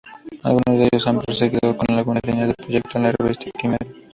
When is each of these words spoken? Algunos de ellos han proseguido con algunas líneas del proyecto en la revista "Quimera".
Algunos 0.41 0.79
de 0.79 0.89
ellos 0.91 1.05
han 1.05 1.19
proseguido 1.19 1.77
con 1.77 1.95
algunas 1.95 2.23
líneas 2.25 2.47
del 2.47 2.55
proyecto 2.55 2.97
en 2.97 3.03
la 3.03 3.11
revista 3.11 3.51
"Quimera". 3.51 3.85